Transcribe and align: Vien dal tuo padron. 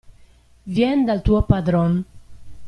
Vien 0.77 1.05
dal 1.09 1.21
tuo 1.29 1.43
padron. 1.53 2.03